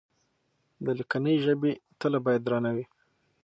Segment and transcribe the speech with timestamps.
[0.83, 2.85] د ليکنۍ ژبې تله بايد درنه وي.